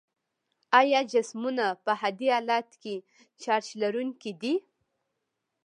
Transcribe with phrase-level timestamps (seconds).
[0.79, 2.95] آیا جسمونه په عادي حالت کې
[3.41, 4.53] چارج لرونکي دي؟